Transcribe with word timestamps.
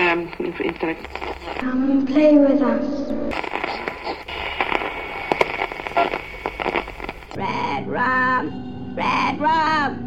um, 0.00 0.28
intelect. 0.60 1.06
Come 1.58 1.90
and 1.90 2.06
play 2.06 2.36
with 2.38 2.62
us. 2.62 2.86
Red 7.36 7.86
rum, 7.86 8.94
red 8.96 9.40
rum. 9.40 10.06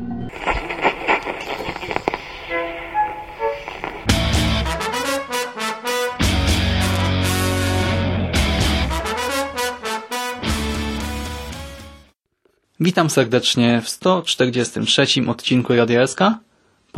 Witam 12.80 13.10
serdecznie 13.10 13.82
w 13.82 13.90
143 13.90 15.06
odcinku 15.28 15.76
Radia 15.76 16.08
SK. 16.08 16.20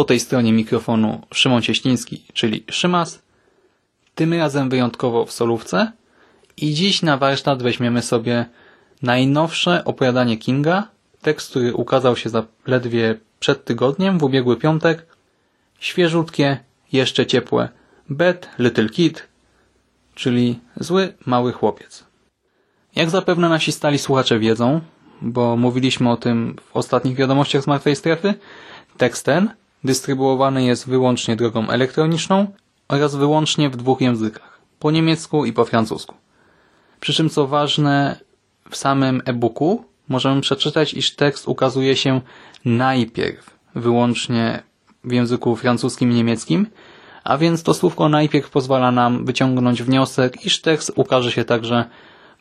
Po 0.01 0.05
tej 0.05 0.19
stronie 0.19 0.53
mikrofonu 0.53 1.21
Szymon 1.33 1.61
Cieśliński, 1.61 2.23
czyli 2.33 2.63
Szymas. 2.71 3.21
Tym 4.15 4.33
razem 4.33 4.69
wyjątkowo 4.69 5.25
w 5.25 5.31
solówce. 5.31 5.91
I 6.57 6.73
dziś 6.73 7.01
na 7.01 7.17
warsztat 7.17 7.63
weźmiemy 7.63 8.01
sobie 8.01 8.45
najnowsze 9.01 9.85
opowiadanie 9.85 10.37
Kinga. 10.37 10.87
Tekst, 11.21 11.49
który 11.49 11.73
ukazał 11.73 12.15
się 12.15 12.29
zaledwie 12.29 13.17
przed 13.39 13.65
tygodniem, 13.65 14.19
w 14.19 14.23
ubiegły 14.23 14.57
piątek. 14.57 15.05
Świeżutkie, 15.79 16.57
jeszcze 16.91 17.25
ciepłe. 17.25 17.69
Bad 18.09 18.49
Little 18.59 18.89
Kid, 18.89 19.27
czyli 20.15 20.59
zły 20.79 21.13
mały 21.25 21.51
chłopiec. 21.53 22.03
Jak 22.95 23.09
zapewne 23.09 23.49
nasi 23.49 23.71
stali 23.71 23.99
słuchacze 23.99 24.39
wiedzą, 24.39 24.81
bo 25.21 25.57
mówiliśmy 25.57 26.11
o 26.11 26.17
tym 26.17 26.55
w 26.71 26.77
ostatnich 26.77 27.15
wiadomościach 27.15 27.63
z 27.63 27.67
Martwej 27.67 27.95
Strefy, 27.95 28.33
tekst 28.97 29.25
ten 29.25 29.60
dystrybuowany 29.83 30.63
jest 30.63 30.87
wyłącznie 30.87 31.35
drogą 31.35 31.69
elektroniczną 31.69 32.47
oraz 32.87 33.15
wyłącznie 33.15 33.69
w 33.69 33.77
dwóch 33.77 34.01
językach, 34.01 34.61
po 34.79 34.91
niemiecku 34.91 35.45
i 35.45 35.53
po 35.53 35.65
francusku. 35.65 36.15
Przy 36.99 37.13
czym 37.13 37.29
co 37.29 37.47
ważne, 37.47 38.19
w 38.69 38.75
samym 38.77 39.21
e-booku 39.25 39.85
możemy 40.09 40.41
przeczytać, 40.41 40.93
iż 40.93 41.15
tekst 41.15 41.47
ukazuje 41.47 41.95
się 41.95 42.21
najpierw 42.65 43.57
wyłącznie 43.75 44.63
w 45.03 45.11
języku 45.11 45.55
francuskim 45.55 46.11
i 46.11 46.15
niemieckim, 46.15 46.67
a 47.23 47.37
więc 47.37 47.63
to 47.63 47.73
słówko 47.73 48.09
najpierw 48.09 48.49
pozwala 48.49 48.91
nam 48.91 49.25
wyciągnąć 49.25 49.83
wniosek, 49.83 50.45
iż 50.45 50.61
tekst 50.61 50.91
ukaże 50.95 51.31
się 51.31 51.45
także 51.45 51.85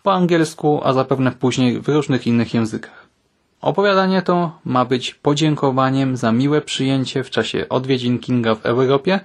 po 0.03 0.13
angielsku, 0.13 0.81
a 0.85 0.93
zapewne 0.93 1.33
później 1.33 1.81
w 1.81 1.89
różnych 1.89 2.27
innych 2.27 2.55
językach. 2.55 3.10
Opowiadanie 3.61 4.23
to 4.23 4.59
ma 4.65 4.85
być 4.85 5.15
podziękowaniem 5.15 6.17
za 6.17 6.33
miłe 6.33 6.61
przyjęcie 6.61 7.25
w 7.25 7.31
czasie 7.31 7.69
odwiedzin 7.69 8.19
Kinga 8.19 8.55
w 8.55 8.67
Europie 8.67 9.21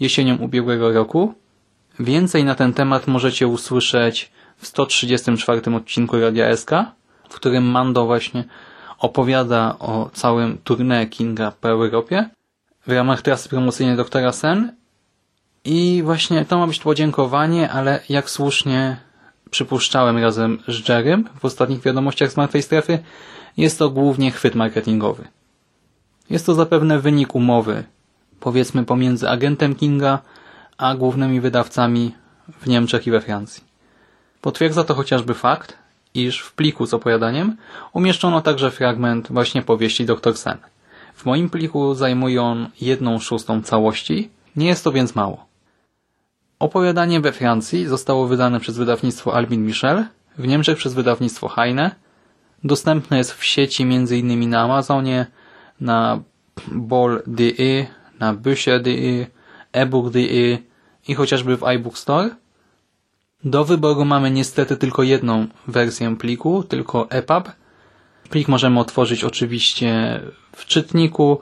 jesienią 0.00 0.36
ubiegłego 0.36 0.92
roku. 0.92 1.34
Więcej 2.00 2.44
na 2.44 2.54
ten 2.54 2.72
temat 2.72 3.06
możecie 3.06 3.48
usłyszeć 3.48 4.32
w 4.56 4.66
134 4.66 5.76
odcinku 5.76 6.20
Radia 6.20 6.56
SK, 6.56 6.70
w 7.30 7.34
którym 7.34 7.64
Mando 7.64 8.06
właśnie 8.06 8.44
opowiada 8.98 9.76
o 9.78 10.10
całym 10.12 10.58
tournée 10.64 11.08
Kinga 11.08 11.52
po 11.60 11.68
Europie 11.68 12.28
w 12.86 12.92
ramach 12.92 13.22
trasy 13.22 13.48
promocyjnej 13.48 13.96
Doktora 13.96 14.32
Sen. 14.32 14.76
I 15.64 16.02
właśnie 16.04 16.44
to 16.44 16.58
ma 16.58 16.66
być 16.66 16.80
podziękowanie, 16.80 17.70
ale 17.70 18.00
jak 18.08 18.30
słusznie 18.30 18.96
przypuszczałem 19.50 20.18
razem 20.18 20.58
z 20.68 20.88
Jerem 20.88 21.28
w 21.40 21.44
ostatnich 21.44 21.80
wiadomościach 21.82 22.32
z 22.32 22.36
Martwej 22.36 22.62
Strefy, 22.62 22.98
jest 23.56 23.78
to 23.78 23.90
głównie 23.90 24.30
chwyt 24.30 24.54
marketingowy. 24.54 25.28
Jest 26.30 26.46
to 26.46 26.54
zapewne 26.54 26.98
wynik 26.98 27.34
umowy, 27.34 27.84
powiedzmy 28.40 28.84
pomiędzy 28.84 29.28
agentem 29.28 29.74
Kinga 29.74 30.18
a 30.78 30.94
głównymi 30.94 31.40
wydawcami 31.40 32.14
w 32.60 32.66
Niemczech 32.66 33.06
i 33.06 33.10
we 33.10 33.20
Francji. 33.20 33.64
Potwierdza 34.40 34.84
to 34.84 34.94
chociażby 34.94 35.34
fakt, 35.34 35.76
iż 36.14 36.40
w 36.40 36.52
pliku 36.52 36.86
z 36.86 36.94
opowiadaniem 36.94 37.56
umieszczono 37.92 38.40
także 38.40 38.70
fragment 38.70 39.28
właśnie 39.32 39.62
powieści 39.62 40.06
Dr. 40.06 40.36
Sen. 40.36 40.58
W 41.14 41.24
moim 41.24 41.50
pliku 41.50 41.94
zajmuje 41.94 42.42
on 42.42 42.68
jedną 42.80 43.18
szóstą 43.18 43.62
całości, 43.62 44.30
nie 44.56 44.66
jest 44.66 44.84
to 44.84 44.92
więc 44.92 45.14
mało. 45.14 45.46
Opowiadanie 46.58 47.20
we 47.20 47.32
Francji 47.32 47.86
zostało 47.86 48.26
wydane 48.26 48.60
przez 48.60 48.76
wydawnictwo 48.76 49.34
Albin 49.34 49.66
Michel, 49.66 50.04
w 50.38 50.46
Niemczech 50.46 50.78
przez 50.78 50.94
wydawnictwo 50.94 51.48
Heine. 51.48 51.90
Dostępne 52.64 53.18
jest 53.18 53.32
w 53.32 53.44
sieci 53.44 53.82
m.in. 53.82 54.50
na 54.50 54.60
Amazonie, 54.60 55.26
na 55.80 56.22
bol.de, 56.72 57.86
na 58.20 58.34
bücher.de, 58.34 59.26
ebook.de 59.72 60.58
i 61.08 61.14
chociażby 61.14 61.56
w 61.56 61.64
iBook 61.64 61.98
Store. 61.98 62.30
Do 63.44 63.64
wyboru 63.64 64.04
mamy 64.04 64.30
niestety 64.30 64.76
tylko 64.76 65.02
jedną 65.02 65.46
wersję 65.68 66.16
pliku, 66.16 66.62
tylko 66.62 67.10
EPUB. 67.10 67.52
Plik 68.30 68.48
możemy 68.48 68.80
otworzyć 68.80 69.24
oczywiście 69.24 70.20
w 70.56 70.66
czytniku 70.66 71.40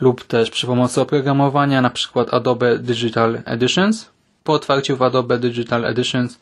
lub 0.00 0.24
też 0.24 0.50
przy 0.50 0.66
pomocy 0.66 1.00
oprogramowania, 1.00 1.80
na 1.80 1.90
przykład 1.90 2.34
Adobe 2.34 2.78
Digital 2.78 3.42
Editions. 3.44 4.10
Po 4.44 4.52
otwarciu 4.52 4.96
w 4.96 5.02
Adobe 5.02 5.38
Digital 5.38 5.84
Editions 5.84 6.40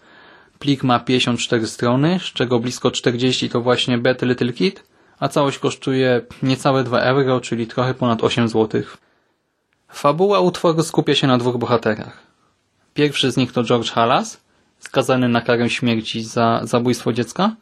plik 0.60 0.82
ma 0.82 0.98
54 0.98 1.66
strony, 1.66 2.18
z 2.18 2.22
czego 2.22 2.60
blisko 2.60 2.90
40 2.90 3.48
to 3.48 3.60
właśnie 3.60 3.98
Bad 3.98 4.22
Little 4.22 4.52
Kid, 4.52 4.84
a 5.18 5.28
całość 5.28 5.58
kosztuje 5.58 6.20
niecałe 6.42 6.84
2 6.84 7.00
euro, 7.00 7.40
czyli 7.40 7.66
trochę 7.66 7.94
ponad 7.94 8.24
8 8.24 8.48
zł. 8.48 8.82
Fabuła 9.92 10.40
utworu 10.40 10.82
skupia 10.82 11.14
się 11.14 11.26
na 11.26 11.38
dwóch 11.38 11.56
bohaterach. 11.56 12.22
Pierwszy 12.94 13.30
z 13.30 13.36
nich 13.36 13.52
to 13.52 13.64
George 13.64 13.90
Halas, 13.90 14.40
skazany 14.78 15.28
na 15.28 15.40
karę 15.40 15.70
śmierci 15.70 16.24
za 16.24 16.60
zabójstwo 16.64 17.12
dziecka, 17.12 17.56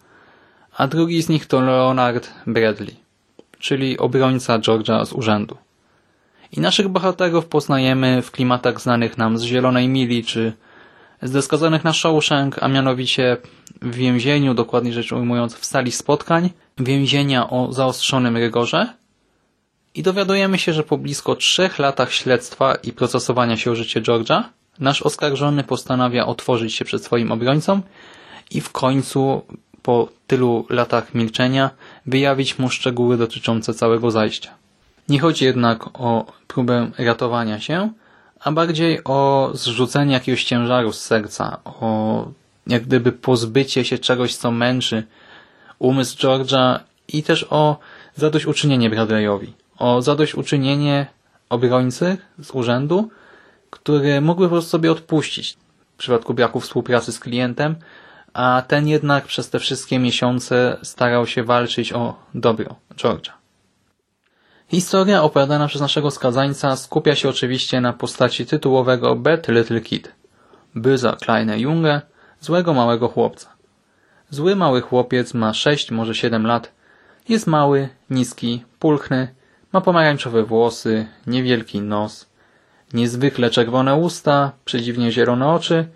a 0.77 0.87
drugi 0.87 1.23
z 1.23 1.29
nich 1.29 1.47
to 1.47 1.61
Leonard 1.61 2.31
Bradley, 2.47 2.97
czyli 3.59 3.99
obrońca 3.99 4.59
George'a 4.59 5.07
z 5.07 5.13
urzędu. 5.13 5.57
I 6.53 6.61
naszych 6.61 6.89
bohaterów 6.89 7.47
poznajemy 7.47 8.23
w 8.23 8.31
klimatach 8.31 8.81
znanych 8.81 9.19
nam 9.19 9.39
z 9.39 9.43
Zielonej 9.43 9.89
Mili, 9.89 10.25
czy 10.25 10.53
z 11.23 11.45
skazanych 11.45 11.85
na 11.85 11.93
Shawshank, 11.93 12.63
a 12.63 12.69
mianowicie 12.69 13.37
w 13.83 13.95
więzieniu, 13.95 14.55
dokładnie 14.55 14.93
rzecz 14.93 15.13
ujmując 15.13 15.55
w 15.55 15.65
sali 15.65 15.93
spotkań, 15.93 16.51
więzienia 16.79 17.51
o 17.51 17.73
zaostrzonym 17.73 18.37
rygorze 18.37 18.95
i 19.95 20.03
dowiadujemy 20.03 20.59
się, 20.59 20.73
że 20.73 20.83
po 20.83 20.99
blisko 20.99 21.37
trzech 21.37 21.79
latach 21.79 22.13
śledztwa 22.13 22.75
i 22.75 22.93
procesowania 22.93 23.57
się 23.57 23.71
o 23.71 23.75
życie 23.75 24.03
George'a, 24.03 24.43
nasz 24.81 25.03
oskarżony 25.03 25.65
postanawia 25.65 26.27
otworzyć 26.27 26.75
się 26.75 26.85
przed 26.85 27.05
swoim 27.05 27.33
obrońcą 27.33 27.81
i 28.51 28.61
w 28.61 28.73
końcu, 28.73 29.43
po 29.83 30.09
tylu 30.27 30.67
latach 30.71 31.15
milczenia, 31.15 31.71
wyjawić 32.07 32.59
mu 32.59 32.71
szczegóły 32.71 33.17
dotyczące 33.17 33.75
całego 33.75 34.11
zajścia. 34.11 34.51
Nie 35.09 35.21
chodzi 35.21 35.45
jednak 35.45 36.01
o 36.01 36.33
próbę 36.47 36.91
ratowania 36.99 37.61
się, 37.61 37.91
a 38.41 38.53
bardziej 38.53 39.05
o 39.05 39.51
zrzucenie 39.55 40.13
jakiegoś 40.13 40.45
ciężaru 40.45 40.93
z 40.93 41.01
serca, 41.01 41.61
o 41.65 42.29
jak 42.67 42.83
gdyby 42.83 43.13
pozbycie 43.13 43.85
się 43.85 43.99
czegoś, 43.99 44.37
co 44.37 44.51
męczy 44.51 45.07
umysł 45.79 46.17
George'a 46.17 46.81
i 47.09 47.23
też 47.23 47.47
o 47.51 47.79
zadośćuczynienie 48.17 48.91
Bradleyowi. 48.91 49.53
O 49.79 50.03
zadośćuczynienie 50.03 51.07
obrońcy 51.49 52.17
z 52.39 52.51
urzędu, 52.51 53.11
który 53.71 54.21
mógłby 54.21 54.47
po 54.47 54.51
prostu 54.51 54.71
sobie 54.71 54.93
odpuścić 54.93 55.57
w 55.95 55.99
przypadku 55.99 56.35
braku 56.35 56.61
współpracy 56.61 57.13
z 57.13 57.19
klientem, 57.21 57.77
a 58.33 58.63
ten 58.69 58.89
jednak 58.89 59.25
przez 59.25 59.51
te 59.51 59.59
wszystkie 59.59 59.99
miesiące 59.99 60.77
starał 60.83 61.27
się 61.27 61.45
walczyć 61.45 61.93
o 61.93 62.15
dobro 62.35 62.75
George'a. 62.97 63.38
Historia 64.71 65.23
opowiadana 65.23 65.69
przez 65.69 65.81
naszego 65.81 66.11
skazańca 66.11 66.77
skupia 66.77 67.15
się 67.15 67.29
oczywiście 67.29 67.81
na 67.81 67.93
postaci 67.93 68.47
tytułowego 68.47 69.17
Bad 69.17 69.49
Little 69.49 69.81
Kid, 69.81 70.13
Böser 70.77 71.17
kleine 71.17 71.59
Junge, 71.59 72.01
złego 72.41 72.75
małego 72.75 73.09
chłopca. 73.09 73.49
Zły 74.31 74.57
mały 74.57 74.81
chłopiec 74.81 75.35
ma 75.35 75.55
6, 75.55 75.91
może 75.91 76.15
7 76.15 76.47
lat, 76.47 76.73
jest 77.29 77.47
mały, 77.47 77.89
niski, 78.11 78.65
pulchny, 78.79 79.35
ma 79.73 79.81
pomarańczowe 79.81 80.43
włosy, 80.43 81.07
niewielki 81.27 81.81
nos, 81.81 82.27
niezwykle 82.93 83.51
czerwone 83.51 83.97
usta, 83.97 84.53
przedziwnie 84.65 85.13
zielone 85.13 85.49
oczy, 85.49 85.89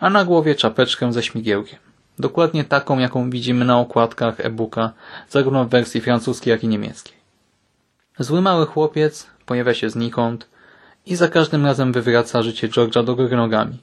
a 0.00 0.10
na 0.10 0.24
głowie 0.24 0.54
czapeczkę 0.54 1.12
ze 1.12 1.22
śmigiełkiem. 1.22 1.78
Dokładnie 2.18 2.64
taką, 2.64 2.98
jaką 2.98 3.30
widzimy 3.30 3.64
na 3.64 3.78
okładkach 3.78 4.40
e-booka, 4.40 4.92
zarówno 5.30 5.64
w 5.64 5.68
wersji 5.68 6.00
francuskiej, 6.00 6.50
jak 6.50 6.64
i 6.64 6.68
niemieckiej. 6.68 7.15
Zły 8.18 8.42
mały 8.42 8.66
chłopiec 8.66 9.26
pojawia 9.46 9.74
się 9.74 9.90
znikąd 9.90 10.48
i 11.06 11.16
za 11.16 11.28
każdym 11.28 11.66
razem 11.66 11.92
wywraca 11.92 12.42
życie 12.42 12.68
George'a 12.68 13.04
do 13.04 13.16
góry 13.16 13.36
nogami. 13.36 13.78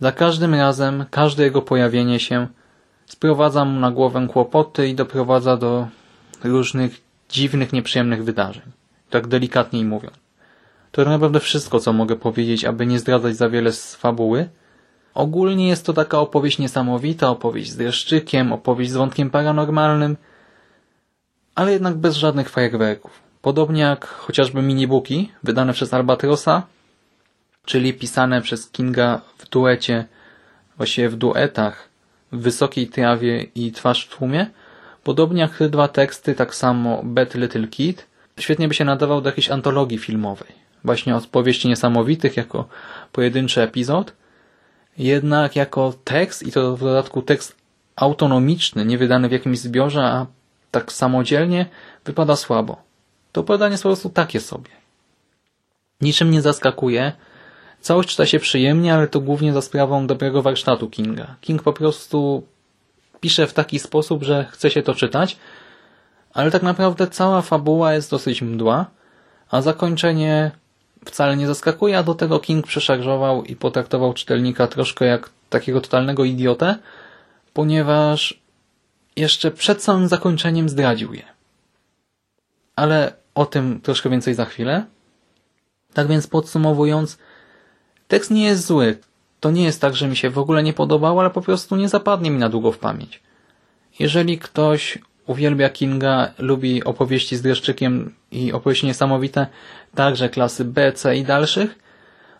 Za 0.00 0.12
każdym 0.12 0.54
razem, 0.54 1.04
każde 1.10 1.44
jego 1.44 1.62
pojawienie 1.62 2.20
się 2.20 2.46
sprowadza 3.06 3.64
mu 3.64 3.80
na 3.80 3.90
głowę 3.90 4.28
kłopoty 4.32 4.88
i 4.88 4.94
doprowadza 4.94 5.56
do 5.56 5.88
różnych 6.44 7.00
dziwnych, 7.28 7.72
nieprzyjemnych 7.72 8.24
wydarzeń. 8.24 8.62
Tak 9.10 9.26
delikatniej 9.26 9.84
mówiąc. 9.84 10.16
To 10.92 11.04
naprawdę 11.04 11.40
wszystko, 11.40 11.80
co 11.80 11.92
mogę 11.92 12.16
powiedzieć, 12.16 12.64
aby 12.64 12.86
nie 12.86 12.98
zdradzać 12.98 13.36
za 13.36 13.48
wiele 13.48 13.72
z 13.72 13.94
fabuły. 13.94 14.48
Ogólnie 15.14 15.68
jest 15.68 15.86
to 15.86 15.92
taka 15.92 16.18
opowieść 16.18 16.58
niesamowita, 16.58 17.30
opowieść 17.30 17.70
z 17.70 17.76
dreszczykiem, 17.76 18.52
opowieść 18.52 18.90
z 18.90 18.96
wątkiem 18.96 19.30
paranormalnym, 19.30 20.16
ale 21.54 21.72
jednak 21.72 21.96
bez 21.96 22.16
żadnych 22.16 22.48
fajerwerków. 22.48 23.29
Podobnie 23.42 23.82
jak 23.82 24.06
chociażby 24.06 24.62
minibooki 24.62 25.32
wydane 25.42 25.72
przez 25.72 25.94
Albatrosa, 25.94 26.66
czyli 27.64 27.94
pisane 27.94 28.42
przez 28.42 28.70
Kinga 28.70 29.20
w 29.38 29.48
duecie, 29.48 30.04
właściwie 30.76 31.08
w 31.08 31.16
duetach 31.16 31.88
w 32.32 32.40
Wysokiej 32.40 32.88
Trawie 32.88 33.42
i 33.54 33.72
Twarz 33.72 34.06
w 34.06 34.16
tłumie. 34.16 34.46
Podobnie 35.04 35.40
jak 35.40 35.56
te 35.56 35.68
dwa 35.68 35.88
teksty, 35.88 36.34
tak 36.34 36.54
samo 36.54 37.00
Bad 37.04 37.34
Little 37.34 37.68
Kid 37.68 38.10
świetnie 38.38 38.68
by 38.68 38.74
się 38.74 38.84
nadawał 38.84 39.20
do 39.20 39.28
jakiejś 39.28 39.50
antologii 39.50 39.98
filmowej. 39.98 40.52
Właśnie 40.84 41.16
od 41.16 41.26
powieści 41.26 41.68
niesamowitych 41.68 42.36
jako 42.36 42.68
pojedynczy 43.12 43.62
epizod, 43.62 44.12
jednak 44.98 45.56
jako 45.56 45.94
tekst 46.04 46.42
i 46.42 46.52
to 46.52 46.76
w 46.76 46.80
dodatku 46.80 47.22
tekst 47.22 47.56
autonomiczny, 47.96 48.84
nie 48.84 48.98
wydany 48.98 49.28
w 49.28 49.32
jakimś 49.32 49.58
zbiorze, 49.58 50.04
a 50.04 50.26
tak 50.70 50.92
samodzielnie, 50.92 51.66
wypada 52.04 52.36
słabo. 52.36 52.89
To 53.32 53.40
opowiadanie 53.40 53.72
jest 53.72 53.82
po 53.82 53.88
prostu 53.88 54.10
takie 54.10 54.40
sobie. 54.40 54.70
Niczym 56.00 56.30
nie 56.30 56.42
zaskakuje, 56.42 57.12
Całość 57.80 58.08
czyta 58.08 58.26
się 58.26 58.38
przyjemnie, 58.38 58.94
ale 58.94 59.08
to 59.08 59.20
głównie 59.20 59.52
za 59.52 59.62
sprawą 59.62 60.06
dobrego 60.06 60.42
warsztatu 60.42 60.90
Kinga. 60.90 61.34
King 61.40 61.62
po 61.62 61.72
prostu 61.72 62.46
pisze 63.20 63.46
w 63.46 63.54
taki 63.54 63.78
sposób, 63.78 64.22
że 64.22 64.46
chce 64.50 64.70
się 64.70 64.82
to 64.82 64.94
czytać, 64.94 65.36
ale 66.34 66.50
tak 66.50 66.62
naprawdę 66.62 67.06
cała 67.06 67.42
fabuła 67.42 67.94
jest 67.94 68.10
dosyć 68.10 68.42
mdła, 68.42 68.86
a 69.50 69.62
zakończenie 69.62 70.50
wcale 71.04 71.36
nie 71.36 71.46
zaskakuje, 71.46 71.98
a 71.98 72.02
do 72.02 72.14
tego 72.14 72.40
King 72.40 72.66
przeszarżował 72.66 73.44
i 73.44 73.56
potraktował 73.56 74.14
czytelnika 74.14 74.66
troszkę 74.66 75.04
jak 75.04 75.30
takiego 75.50 75.80
totalnego 75.80 76.24
idiotę, 76.24 76.76
ponieważ 77.52 78.40
jeszcze 79.16 79.50
przed 79.50 79.82
samym 79.82 80.08
zakończeniem 80.08 80.68
zdradził 80.68 81.14
je. 81.14 81.24
Ale 82.76 83.12
o 83.40 83.46
tym 83.46 83.80
troszkę 83.80 84.10
więcej 84.10 84.34
za 84.34 84.44
chwilę. 84.44 84.86
Tak 85.92 86.08
więc 86.08 86.26
podsumowując, 86.26 87.18
Tekst 88.08 88.30
nie 88.30 88.44
jest 88.44 88.66
zły. 88.66 88.98
To 89.40 89.50
nie 89.50 89.64
jest 89.64 89.80
tak, 89.80 89.94
że 89.94 90.08
mi 90.08 90.16
się 90.16 90.30
w 90.30 90.38
ogóle 90.38 90.62
nie 90.62 90.72
podobał, 90.72 91.20
ale 91.20 91.30
po 91.30 91.42
prostu 91.42 91.76
nie 91.76 91.88
zapadnie 91.88 92.30
mi 92.30 92.38
na 92.38 92.48
długo 92.48 92.72
w 92.72 92.78
pamięć. 92.78 93.20
Jeżeli 93.98 94.38
ktoś 94.38 94.98
uwielbia 95.26 95.70
Kinga, 95.70 96.30
lubi 96.38 96.84
opowieści 96.84 97.36
z 97.36 97.42
dreszczykiem 97.42 98.14
i 98.32 98.52
opowieści 98.52 98.86
niesamowite, 98.86 99.46
także 99.94 100.28
klasy 100.28 100.64
B, 100.64 100.92
C 100.92 101.16
i 101.16 101.24
dalszych, 101.24 101.78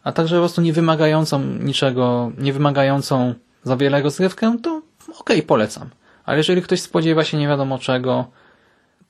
a 0.05 0.13
także 0.13 0.37
po 0.37 0.41
prostu 0.41 0.61
nie 0.61 0.73
wymagającą 0.73 1.45
niczego, 1.45 2.33
nie 2.39 2.53
wymagającą 2.53 3.35
za 3.63 3.77
wiele 3.77 4.03
rozrywkę, 4.03 4.57
to 4.63 4.71
okej, 5.09 5.17
okay, 5.19 5.43
polecam. 5.43 5.91
Ale 6.25 6.39
jeżeli 6.39 6.63
ktoś 6.63 6.81
spodziewa 6.81 7.25
się 7.25 7.39
nie 7.39 7.49
wiadomo 7.49 7.79
czego, 7.79 8.31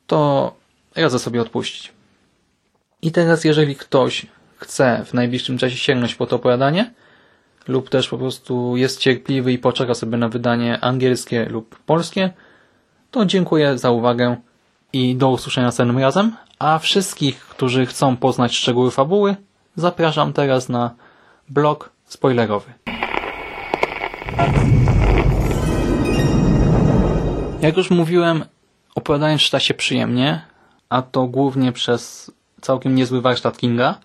to 0.06 0.54
radzę 0.96 1.18
sobie 1.18 1.42
odpuścić. 1.42 1.92
I 3.02 3.12
teraz 3.12 3.44
jeżeli 3.44 3.76
ktoś 3.76 4.26
chce 4.56 5.04
w 5.04 5.14
najbliższym 5.14 5.58
czasie 5.58 5.76
sięgnąć 5.76 6.14
po 6.14 6.26
to 6.26 6.36
opowiadanie 6.36 6.92
lub 7.68 7.90
też 7.90 8.08
po 8.08 8.18
prostu 8.18 8.76
jest 8.76 9.00
cierpliwy 9.00 9.52
i 9.52 9.58
poczeka 9.58 9.94
sobie 9.94 10.16
na 10.16 10.28
wydanie 10.28 10.80
angielskie 10.80 11.44
lub 11.44 11.78
polskie, 11.78 12.30
to 13.10 13.26
dziękuję 13.26 13.78
za 13.78 13.90
uwagę 13.90 14.36
i 14.92 15.16
do 15.16 15.30
usłyszenia 15.30 15.66
następnym 15.66 15.98
razem, 15.98 16.36
a 16.58 16.78
wszystkich, 16.78 17.40
którzy 17.40 17.86
chcą 17.86 18.16
poznać 18.16 18.56
szczegóły 18.56 18.90
fabuły, 18.90 19.36
zapraszam 19.76 20.32
teraz 20.32 20.68
na 20.68 20.94
blog 21.48 21.90
spoilerowy. 22.04 22.72
Jak 27.60 27.76
już 27.76 27.90
mówiłem, 27.90 28.44
opowiadanie 28.94 29.38
czyta 29.38 29.60
się 29.60 29.74
przyjemnie, 29.74 30.49
a 30.90 31.02
to 31.02 31.26
głównie 31.26 31.72
przez 31.72 32.30
całkiem 32.60 32.94
niezły 32.94 33.20
warsztat 33.20 33.58
Kinga, 33.58 33.98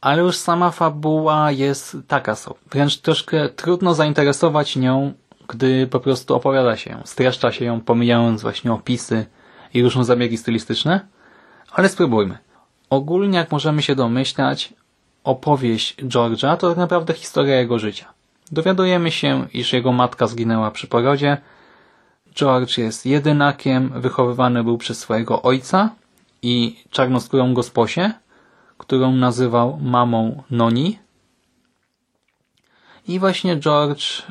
ale 0.00 0.22
już 0.22 0.36
sama 0.36 0.70
fabuła 0.70 1.50
jest 1.50 1.96
taka 2.08 2.34
sobie. 2.34 2.56
Wręcz 2.70 2.96
troszkę 2.96 3.48
trudno 3.48 3.94
zainteresować 3.94 4.76
nią, 4.76 5.12
gdy 5.48 5.86
po 5.86 6.00
prostu 6.00 6.34
opowiada 6.34 6.76
się 6.76 6.90
ją, 6.90 7.00
streszcza 7.04 7.52
się 7.52 7.64
ją, 7.64 7.80
pomijając 7.80 8.42
właśnie 8.42 8.72
opisy 8.72 9.26
i 9.74 9.82
różne 9.82 10.04
zabiegi 10.04 10.36
stylistyczne. 10.36 11.00
Ale 11.72 11.88
spróbujmy. 11.88 12.38
Ogólnie, 12.90 13.38
jak 13.38 13.52
możemy 13.52 13.82
się 13.82 13.94
domyślać, 13.94 14.74
opowieść 15.24 15.96
George'a 15.96 16.56
to 16.56 16.68
tak 16.68 16.78
naprawdę 16.78 17.14
historia 17.14 17.56
jego 17.56 17.78
życia. 17.78 18.06
Dowiadujemy 18.52 19.10
się, 19.10 19.46
iż 19.52 19.72
jego 19.72 19.92
matka 19.92 20.26
zginęła 20.26 20.70
przy 20.70 20.86
porodzie. 20.86 21.36
George 22.36 22.78
jest 22.78 23.06
jedynakiem, 23.06 24.00
wychowywany 24.00 24.64
był 24.64 24.78
przez 24.78 24.98
swojego 24.98 25.42
ojca 25.42 25.90
i 26.42 26.76
czarnoskórą 26.90 27.54
gosposię, 27.54 28.12
którą 28.78 29.12
nazywał 29.12 29.78
mamą 29.82 30.42
Noni. 30.50 30.98
I 33.08 33.18
właśnie 33.18 33.56
George, 33.56 34.22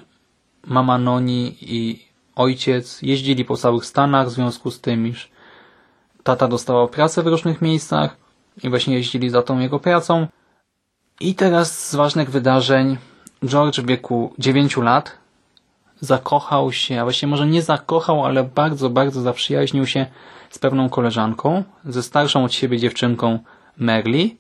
mama 0.66 0.98
Noni 0.98 1.58
i 1.62 2.06
ojciec 2.36 3.02
jeździli 3.02 3.46
po 3.46 3.58
całych 3.58 3.86
Stanach 3.86 4.28
w 4.28 4.32
związku 4.32 4.72
z 4.72 4.82
tym, 4.82 5.08
iż 5.08 5.30
tata 6.24 6.48
dostała 6.48 6.88
pracę 6.88 7.24
w 7.24 7.28
różnych 7.28 7.62
miejscach 7.62 8.18
i 8.64 8.70
właśnie 8.70 8.96
jeździli 8.96 9.30
za 9.30 9.42
tą 9.42 9.60
jego 9.60 9.80
pracą. 9.80 10.28
I 11.20 11.36
teraz 11.36 11.90
z 11.90 11.96
ważnych 11.96 12.30
wydarzeń 12.30 12.98
George 13.46 13.80
w 13.80 13.86
wieku 13.86 14.34
9 14.40 14.78
lat 14.78 15.25
zakochał 16.00 16.72
się, 16.72 17.02
a 17.02 17.04
właściwie 17.04 17.30
może 17.30 17.48
nie 17.48 17.62
zakochał, 17.62 18.26
ale 18.26 18.44
bardzo, 18.44 18.90
bardzo 18.90 19.22
zaprzyjaźnił 19.22 19.86
się 19.86 20.06
z 20.50 20.60
pewną 20.60 20.90
koleżanką, 20.90 21.64
ze 21.86 22.04
starszą 22.04 22.44
od 22.44 22.54
siebie 22.54 22.80
dziewczynką 22.80 23.40
Merli 23.78 24.38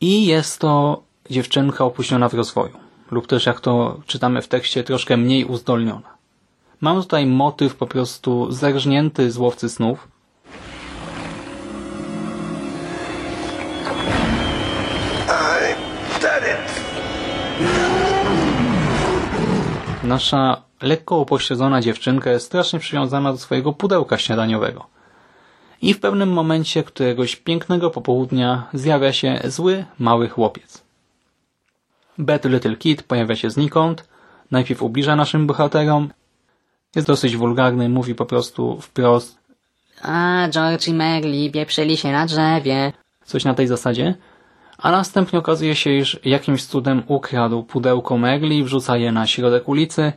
i 0.00 0.26
jest 0.26 0.60
to 0.60 1.02
dziewczynka 1.30 1.84
opóźniona 1.84 2.28
w 2.28 2.34
rozwoju 2.34 2.88
lub 3.10 3.26
też 3.26 3.46
jak 3.46 3.60
to 3.60 4.00
czytamy 4.06 4.42
w 4.42 4.48
tekście 4.48 4.84
troszkę 4.84 5.16
mniej 5.16 5.44
uzdolniona. 5.44 6.18
Mam 6.80 7.02
tutaj 7.02 7.26
motyw 7.26 7.74
po 7.74 7.86
prostu 7.86 8.52
zerżnięty 8.52 9.30
z 9.30 9.38
łowcy 9.38 9.68
snów. 9.68 10.08
Nasza 20.08 20.62
lekko 20.82 21.18
upośledzona 21.18 21.80
dziewczynka 21.80 22.30
jest 22.30 22.46
strasznie 22.46 22.78
przywiązana 22.78 23.32
do 23.32 23.38
swojego 23.38 23.72
pudełka 23.72 24.18
śniadaniowego 24.18 24.86
i 25.82 25.94
w 25.94 26.00
pewnym 26.00 26.32
momencie 26.32 26.82
któregoś 26.82 27.36
pięknego 27.36 27.90
popołudnia 27.90 28.66
zjawia 28.72 29.12
się 29.12 29.40
zły, 29.44 29.84
mały 29.98 30.28
chłopiec. 30.28 30.82
Bad 32.18 32.44
Little 32.44 32.76
Kid 32.76 33.02
pojawia 33.02 33.36
się 33.36 33.50
znikąd, 33.50 34.08
najpierw 34.50 34.82
ubliża 34.82 35.16
naszym 35.16 35.46
bohaterom, 35.46 36.10
jest 36.96 37.06
dosyć 37.06 37.36
wulgarny, 37.36 37.88
mówi 37.88 38.14
po 38.14 38.26
prostu 38.26 38.80
wprost 38.80 39.38
A, 40.02 40.48
George 40.50 40.88
i 40.88 40.94
Merli 40.94 41.50
pieprzyli 41.50 41.96
się 41.96 42.12
na 42.12 42.26
drzewie. 42.26 42.92
Coś 43.24 43.44
na 43.44 43.54
tej 43.54 43.66
zasadzie. 43.66 44.14
A 44.78 44.90
następnie 44.90 45.38
okazuje 45.38 45.76
się, 45.76 45.90
iż 45.90 46.20
jakimś 46.24 46.64
cudem 46.64 47.02
ukradł 47.06 47.62
pudełko 47.62 48.18
Merli, 48.18 48.64
wrzuca 48.64 48.96
je 48.96 49.12
na 49.12 49.26
środek 49.26 49.68
ulicy, 49.68 50.12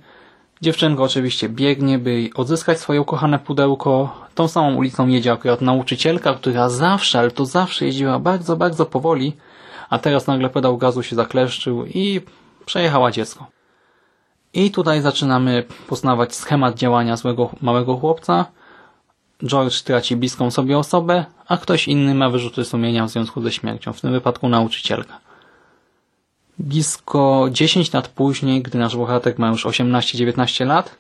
Dziewczynka 0.62 1.04
oczywiście 1.04 1.50
biegnie, 1.50 2.00
by 2.00 2.30
odzyskać 2.36 2.80
swoje 2.80 3.02
ukochane 3.02 3.40
pudełko. 3.40 4.14
Tą 4.36 4.48
samą 4.48 4.76
ulicą 4.76 5.08
jedzie 5.08 5.32
akurat 5.32 5.62
nauczycielka, 5.62 6.34
która 6.34 6.70
zawsze, 6.70 7.20
ale 7.20 7.32
to 7.32 7.46
zawsze 7.46 7.86
jeździła 7.86 8.20
bardzo, 8.20 8.58
bardzo 8.58 8.86
powoli, 8.86 9.34
a 9.90 10.00
teraz 10.00 10.28
nagle 10.28 10.50
pedał 10.50 10.78
gazu 10.78 11.04
się 11.04 11.16
zakleszczył 11.16 11.86
i 11.86 12.22
przejechała 12.66 13.12
dziecko. 13.12 13.48
I 14.54 14.72
tutaj 14.72 15.02
zaczynamy 15.02 15.64
poznawać 15.88 16.36
schemat 16.36 16.76
działania 16.76 17.16
złego 17.18 17.50
małego 17.62 17.98
chłopca. 17.98 18.46
George 19.44 19.82
traci 19.82 20.16
bliską 20.16 20.52
sobie 20.52 20.78
osobę, 20.78 21.26
a 21.48 21.58
ktoś 21.58 21.88
inny 21.88 22.16
ma 22.16 22.30
wyrzuty 22.30 22.66
sumienia 22.66 23.06
w 23.06 23.10
związku 23.10 23.42
ze 23.42 23.52
śmiercią, 23.52 23.94
w 23.94 24.02
tym 24.02 24.12
wypadku 24.12 24.50
nauczycielka. 24.50 25.20
Blisko 26.60 27.48
10 27.52 27.94
lat 27.94 28.08
później, 28.08 28.62
gdy 28.62 28.78
nasz 28.78 28.98
bohater 28.98 29.40
ma 29.40 29.48
już 29.48 29.66
18-19 29.66 30.66
lat 30.66 30.96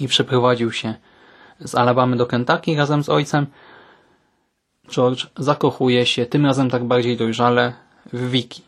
i 0.00 0.08
przeprowadził 0.08 0.72
się 0.72 0.94
z 1.60 1.74
Alabamy 1.74 2.16
do 2.16 2.26
Kentucky 2.26 2.76
razem 2.76 3.04
z 3.04 3.08
ojcem, 3.08 3.46
George 4.90 5.26
zakochuje 5.38 6.06
się, 6.06 6.26
tym 6.26 6.46
razem 6.46 6.70
tak 6.70 6.84
bardziej 6.84 7.16
dojrzale, 7.16 7.72
w 8.12 8.30
Vicky. 8.30 8.62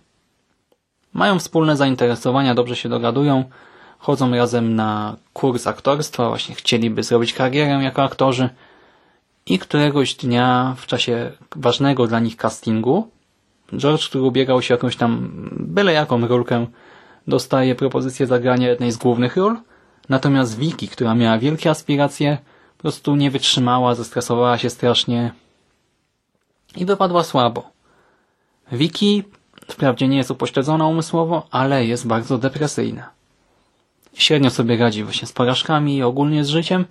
Mają 1.13 1.39
wspólne 1.39 1.77
zainteresowania, 1.77 2.55
dobrze 2.55 2.77
się 2.77 2.89
dogadują, 2.89 3.45
chodzą 3.99 4.31
razem 4.31 4.75
na 4.75 5.17
kurs 5.33 5.67
aktorstwa, 5.67 6.29
właśnie 6.29 6.55
chcieliby 6.55 7.03
zrobić 7.03 7.33
karierę 7.33 7.83
jako 7.83 8.03
aktorzy 8.03 8.49
i 9.47 9.59
któregoś 9.59 10.15
dnia 10.15 10.75
w 10.79 10.87
czasie 10.87 11.33
ważnego 11.57 12.07
dla 12.07 12.21
nich 12.21 12.37
castingu 12.37 13.11
George, 13.77 14.09
który 14.09 14.25
ubiegał 14.25 14.63
się 14.63 14.75
jakąś 14.75 14.97
tam 14.97 15.31
byle 15.53 15.93
jaką 15.93 16.27
rolkę, 16.27 16.67
dostaje 17.27 17.75
propozycję 17.75 18.27
zagrania 18.27 18.69
jednej 18.69 18.93
z 18.93 18.97
głównych 18.97 19.37
ról, 19.37 19.57
natomiast 20.09 20.59
Vicky, 20.59 20.89
która 20.89 21.15
miała 21.15 21.39
wielkie 21.39 21.71
aspiracje, 21.71 22.39
po 22.77 22.83
prostu 22.83 23.17
nie 23.17 23.31
wytrzymała, 23.31 23.95
zestresowała 23.95 24.59
się 24.59 24.71
strasznie 24.71 25.33
i 26.77 26.85
wypadła 26.85 27.25
słabo. 27.25 27.71
Vicky 28.73 29.25
wprawdzie 29.69 30.09
nie 30.09 30.17
jest 30.17 30.31
upośledzona 30.31 30.87
umysłowo, 30.87 31.47
ale 31.51 31.87
jest 31.87 32.07
bardzo 32.07 32.39
depresyjna. 32.39 33.11
Średnio 34.15 34.51
sobie 34.51 34.77
radzi 34.77 35.05
właśnie 35.05 35.29
z 35.29 35.33
porażkami 35.33 35.97
i 35.97 36.03
ogólnie 36.03 36.45
z 36.45 36.49
życiem, 36.49 36.85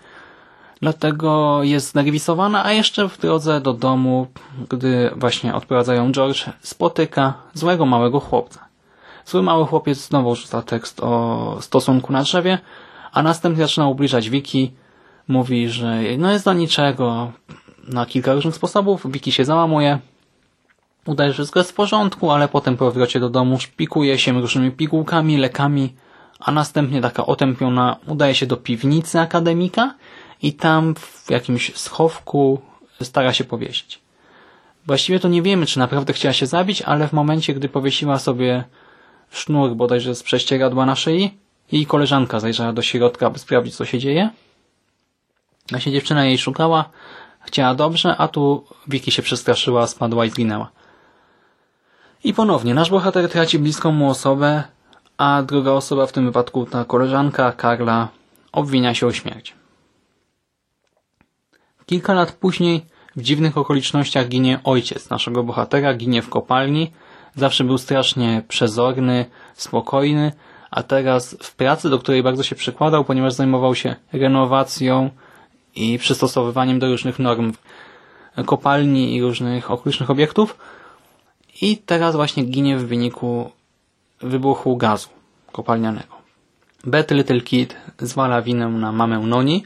dlatego 0.81 1.59
jest 1.63 1.91
znerwisowana, 1.91 2.65
a 2.65 2.71
jeszcze 2.71 3.09
w 3.09 3.17
drodze 3.17 3.61
do 3.61 3.73
domu, 3.73 4.27
gdy 4.69 5.11
właśnie 5.15 5.55
odprowadzają 5.55 6.11
George, 6.11 6.45
spotyka 6.61 7.33
złego 7.53 7.85
małego 7.85 8.19
chłopca. 8.19 8.65
Zły 9.25 9.43
mały 9.43 9.65
chłopiec 9.65 9.97
znowu 9.97 10.35
rzuca 10.35 10.61
tekst 10.61 10.99
o 10.99 11.57
stosunku 11.61 12.13
na 12.13 12.23
drzewie, 12.23 12.59
a 13.11 13.23
następnie 13.23 13.63
zaczyna 13.63 13.87
ubliżać 13.87 14.29
Wiki, 14.29 14.71
mówi, 15.27 15.69
że 15.69 16.01
no 16.17 16.31
jest 16.31 16.45
do 16.45 16.53
niczego. 16.53 17.31
Na 17.87 18.05
kilka 18.05 18.33
różnych 18.33 18.55
sposobów, 18.55 19.11
Wiki 19.11 19.31
się 19.31 19.45
załamuje, 19.45 19.99
udaje, 21.05 21.29
że 21.29 21.33
wszystko 21.33 21.59
jest 21.59 21.71
w 21.71 21.75
porządku, 21.75 22.31
ale 22.31 22.47
potem 22.47 22.77
po 22.77 22.85
powrocie 22.85 23.19
do 23.19 23.29
domu 23.29 23.59
szpikuje 23.59 24.19
się 24.19 24.41
różnymi 24.41 24.71
pigułkami, 24.71 25.37
lekami, 25.37 25.93
a 26.39 26.51
następnie 26.51 27.01
taka 27.01 27.25
otępiona 27.25 27.95
udaje 28.07 28.35
się 28.35 28.45
do 28.45 28.57
piwnicy 28.57 29.19
akademika 29.19 29.93
i 30.41 30.53
tam 30.53 30.95
w 30.95 31.29
jakimś 31.29 31.75
schowku 31.75 32.61
stara 33.01 33.33
się 33.33 33.43
powiesić. 33.43 33.99
Właściwie 34.85 35.19
to 35.19 35.27
nie 35.27 35.41
wiemy, 35.41 35.65
czy 35.65 35.79
naprawdę 35.79 36.13
chciała 36.13 36.33
się 36.33 36.45
zabić, 36.45 36.81
ale 36.81 37.07
w 37.07 37.13
momencie, 37.13 37.53
gdy 37.53 37.69
powiesiła 37.69 38.19
sobie 38.19 38.63
sznur 39.31 39.75
bodajże 39.75 40.15
z 40.15 40.23
prześcieradła 40.23 40.85
na 40.85 40.95
szyi, 40.95 41.37
jej 41.71 41.85
koleżanka 41.85 42.39
zajrzała 42.39 42.73
do 42.73 42.81
środka, 42.81 43.29
by 43.29 43.39
sprawdzić, 43.39 43.75
co 43.75 43.85
się 43.85 43.99
dzieje. 43.99 44.29
Właśnie 45.69 45.91
dziewczyna 45.91 46.25
jej 46.25 46.37
szukała, 46.37 46.89
chciała 47.41 47.75
dobrze, 47.75 48.17
a 48.17 48.27
tu 48.27 48.65
Wiki 48.87 49.11
się 49.11 49.21
przestraszyła, 49.21 49.87
spadła 49.87 50.25
i 50.25 50.29
zginęła. 50.29 50.71
I 52.23 52.33
ponownie, 52.33 52.73
nasz 52.73 52.89
bohater 52.89 53.29
traci 53.29 53.59
bliską 53.59 53.91
mu 53.91 54.09
osobę, 54.09 54.63
a 55.17 55.43
druga 55.43 55.71
osoba, 55.71 56.05
w 56.05 56.11
tym 56.11 56.25
wypadku 56.25 56.65
ta 56.65 56.85
koleżanka, 56.85 57.51
Karla, 57.51 58.07
obwinia 58.51 58.93
się 58.93 59.07
o 59.07 59.11
śmierć. 59.11 59.53
Kilka 61.85 62.13
lat 62.13 62.31
później 62.31 62.85
w 63.15 63.21
dziwnych 63.21 63.57
okolicznościach 63.57 64.27
ginie 64.27 64.59
ojciec 64.63 65.09
naszego 65.09 65.43
bohatera, 65.43 65.93
ginie 65.93 66.21
w 66.21 66.29
kopalni. 66.29 66.91
Zawsze 67.35 67.63
był 67.63 67.77
strasznie 67.77 68.43
przezorny, 68.47 69.25
spokojny, 69.53 70.31
a 70.71 70.83
teraz 70.83 71.37
w 71.41 71.55
pracy, 71.55 71.89
do 71.89 71.99
której 71.99 72.23
bardzo 72.23 72.43
się 72.43 72.55
przykładał, 72.55 73.05
ponieważ 73.05 73.33
zajmował 73.33 73.75
się 73.75 73.95
renowacją 74.13 75.09
i 75.75 75.99
przystosowywaniem 75.99 76.79
do 76.79 76.87
różnych 76.87 77.19
norm 77.19 77.53
kopalni 78.45 79.15
i 79.15 79.21
różnych 79.21 79.71
okolicznych 79.71 80.09
obiektów. 80.09 80.57
I 81.61 81.77
teraz 81.77 82.15
właśnie 82.15 82.43
ginie 82.43 82.77
w 82.77 82.87
wyniku 82.87 83.51
wybuchu 84.21 84.77
gazu 84.77 85.09
kopalnianego. 85.51 86.15
Beth 86.83 87.13
Little 87.13 87.41
Kid 87.41 87.75
zwala 87.99 88.41
winę 88.41 88.67
na 88.67 88.91
mamę 88.91 89.19
Noni. 89.19 89.65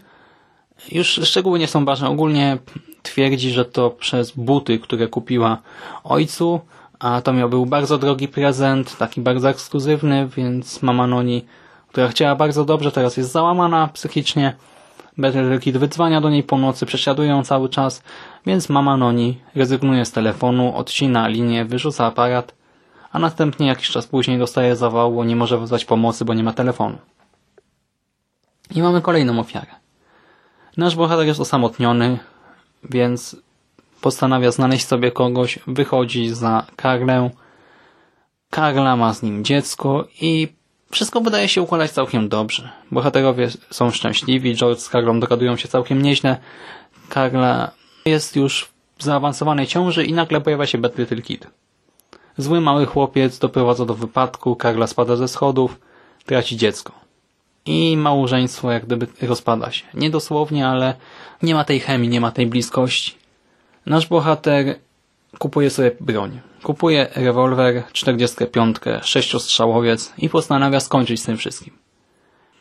Już 0.92 1.08
szczegóły 1.08 1.60
nie 1.60 1.68
są 1.68 1.86
ważne. 1.86 2.10
Ogólnie 2.10 2.58
twierdzi, 3.02 3.52
że 3.52 3.66
to 3.66 3.90
przez 3.90 4.32
buty, 4.32 4.80
które 4.80 5.08
kupiła 5.08 5.58
ojcu, 6.04 6.60
a 7.00 7.22
to 7.22 7.34
miał 7.34 7.50
był 7.50 7.66
bardzo 7.66 7.98
drogi 7.98 8.28
prezent, 8.28 8.98
taki 8.98 9.22
bardzo 9.22 9.50
ekskluzywny, 9.50 10.28
więc 10.38 10.82
mama 10.82 11.08
Noni, 11.08 11.46
która 11.88 12.08
chciała 12.08 12.36
bardzo 12.36 12.66
dobrze, 12.66 12.92
teraz 12.92 13.18
jest 13.18 13.32
załamana 13.32 13.88
psychicznie. 13.88 14.56
Little 15.18 15.60
Kid 15.60 15.78
wydzwania 15.78 16.22
do 16.22 16.30
niej 16.30 16.44
po 16.44 16.58
nocy, 16.58 16.86
prześladuje 16.86 17.30
ją 17.30 17.44
cały 17.44 17.70
czas, 17.70 18.04
więc 18.46 18.70
mama 18.70 18.98
Noni 18.98 19.38
rezygnuje 19.56 20.06
z 20.06 20.12
telefonu, 20.12 20.76
odcina 20.76 21.28
linię, 21.28 21.66
wyrzuca 21.66 22.06
aparat 22.06 22.60
a 23.12 23.20
następnie 23.20 23.68
jakiś 23.68 23.90
czas 23.90 24.08
później 24.08 24.40
dostaje 24.40 24.76
zawału, 24.76 25.24
nie 25.24 25.36
może 25.36 25.58
wezwać 25.58 25.86
pomocy, 25.86 26.26
bo 26.26 26.34
nie 26.34 26.44
ma 26.44 26.54
telefonu. 26.54 26.98
I 28.76 28.82
mamy 28.82 29.02
kolejną 29.02 29.40
ofiarę. 29.40 29.68
Nasz 30.80 30.96
bohater 30.96 31.26
jest 31.26 31.40
osamotniony, 31.40 32.20
więc 32.84 33.36
postanawia 34.02 34.52
znaleźć 34.52 34.88
sobie 34.88 35.12
kogoś, 35.12 35.60
wychodzi 35.68 36.30
za 36.30 36.66
Karlę. 36.76 37.30
Karla 38.50 38.96
ma 38.96 39.14
z 39.14 39.24
nim 39.24 39.44
dziecko 39.44 40.08
i 40.22 40.48
wszystko 40.92 41.22
wydaje 41.22 41.48
się 41.48 41.62
układać 41.62 41.92
całkiem 41.92 42.30
dobrze. 42.30 42.70
Bohaterowie 42.92 43.50
są 43.72 43.92
szczęśliwi, 43.92 44.56
George 44.56 44.80
z 44.80 44.90
Karlą 44.90 45.20
dogadują 45.20 45.58
się 45.58 45.68
całkiem 45.68 46.02
nieźle. 46.02 46.38
Karla 47.10 47.72
jest 48.06 48.36
już 48.36 48.70
w 48.98 49.04
zaawansowanej 49.04 49.68
ciąży 49.68 50.06
i 50.06 50.14
nagle 50.14 50.42
pojawia 50.42 50.66
się 50.66 50.78
Beth 50.78 50.98
Little 50.98 51.22
Kid. 51.22 51.48
Zły 52.38 52.62
mały 52.62 52.86
chłopiec 52.86 53.40
doprowadza 53.40 53.86
do 53.86 53.94
wypadku, 53.94 54.56
Karla 54.56 54.88
spada 54.88 55.16
ze 55.16 55.28
schodów, 55.28 55.80
traci 56.26 56.58
dziecko. 56.58 56.99
I 57.70 57.98
małżeństwo 57.98 58.72
jak 58.72 58.86
gdyby 58.86 59.08
rozpada 59.22 59.72
się. 59.72 59.86
Nie 59.94 60.10
dosłownie, 60.10 60.68
ale 60.68 60.96
nie 61.44 61.56
ma 61.56 61.64
tej 61.64 61.80
chemii, 61.80 62.10
nie 62.10 62.22
ma 62.22 62.32
tej 62.32 62.48
bliskości. 62.48 63.16
Nasz 63.86 64.08
bohater 64.08 64.76
kupuje 65.40 65.70
sobie 65.70 65.92
broń. 66.00 66.40
Kupuje 66.64 67.08
rewolwer 67.16 67.84
45, 67.94 68.78
sześciostrzałowiec 69.02 70.14
i 70.18 70.30
postanawia 70.30 70.80
skończyć 70.80 71.22
z 71.22 71.26
tym 71.26 71.38
wszystkim. 71.38 71.74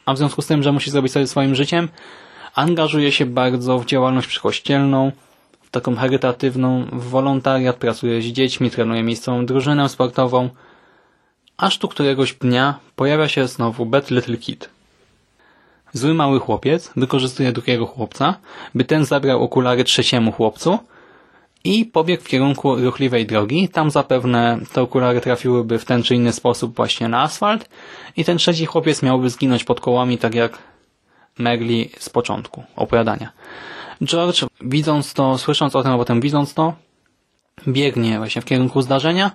A 0.06 0.14
w 0.14 0.18
związku 0.18 0.42
z 0.42 0.46
tym, 0.46 0.62
że 0.62 0.72
musi 0.72 0.90
zrobić 0.90 1.12
sobie 1.12 1.26
swoim 1.26 1.54
życiem, 1.54 1.88
angażuje 2.54 3.12
się 3.12 3.26
bardzo 3.26 3.78
w 3.78 3.86
działalność 3.86 4.28
przykościelną, 4.28 5.12
w 5.60 5.70
taką 5.70 5.96
charytatywną, 5.96 6.84
w 6.92 7.04
wolontariat, 7.04 7.76
pracuje 7.76 8.22
z 8.22 8.24
dziećmi, 8.24 8.70
trenuje 8.70 9.02
miejscową 9.02 9.46
drużynę 9.46 9.88
sportową, 9.88 10.48
aż 11.56 11.78
tu 11.78 11.88
któregoś 11.88 12.34
dnia 12.34 12.78
pojawia 12.96 13.28
się 13.28 13.48
znowu 13.48 13.86
Beth 13.86 14.10
Little 14.10 14.36
Kid. 14.36 14.77
Zły 15.92 16.14
mały 16.14 16.40
chłopiec 16.40 16.90
wykorzystuje 16.96 17.52
drugiego 17.52 17.86
chłopca, 17.86 18.34
by 18.74 18.84
ten 18.84 19.04
zabrał 19.04 19.42
okulary 19.42 19.84
trzeciemu 19.84 20.32
chłopcu 20.32 20.78
i 21.64 21.84
pobiegł 21.84 22.22
w 22.22 22.28
kierunku 22.28 22.76
ruchliwej 22.76 23.26
drogi. 23.26 23.68
Tam 23.68 23.90
zapewne 23.90 24.58
te 24.72 24.82
okulary 24.82 25.20
trafiłyby 25.20 25.78
w 25.78 25.84
ten 25.84 26.02
czy 26.02 26.14
inny 26.14 26.32
sposób 26.32 26.76
właśnie 26.76 27.08
na 27.08 27.22
asfalt 27.22 27.68
i 28.16 28.24
ten 28.24 28.38
trzeci 28.38 28.66
chłopiec 28.66 29.02
miałby 29.02 29.30
zginąć 29.30 29.64
pod 29.64 29.80
kołami, 29.80 30.18
tak 30.18 30.34
jak 30.34 30.58
Merli 31.38 31.90
z 31.98 32.08
początku 32.08 32.64
opowiadania. 32.76 33.32
George, 34.04 34.44
widząc 34.60 35.14
to, 35.14 35.38
słysząc 35.38 35.76
o 35.76 35.82
tym, 35.82 35.92
a 35.92 35.96
potem 35.96 36.20
widząc 36.20 36.54
to, 36.54 36.72
biegnie 37.68 38.18
właśnie 38.18 38.42
w 38.42 38.44
kierunku 38.44 38.82
zdarzenia 38.82 39.30